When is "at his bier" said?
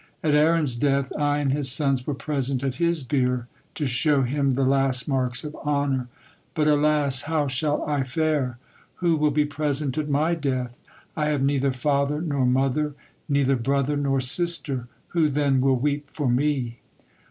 2.63-3.47